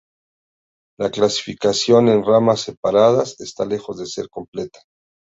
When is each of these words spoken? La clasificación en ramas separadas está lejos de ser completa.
La 0.99 1.11
clasificación 1.11 2.07
en 2.09 2.25
ramas 2.25 2.61
separadas 2.61 3.39
está 3.39 3.65
lejos 3.67 3.99
de 3.99 4.07
ser 4.07 4.29
completa. 4.29 4.79